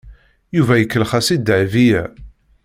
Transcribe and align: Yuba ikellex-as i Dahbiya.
Yuba 0.55 0.73
ikellex-as 0.77 1.27
i 1.35 1.37
Dahbiya. 1.47 2.03